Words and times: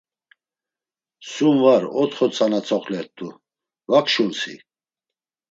Sum 1.31 1.55
var 1.63 1.83
otxo 2.01 2.25
tzana 2.33 2.59
tzoxle 2.65 2.99
rt̆u, 3.05 3.29
va 3.89 3.99
kşunsi? 4.05 4.55